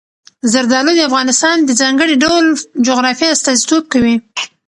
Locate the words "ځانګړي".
1.81-2.15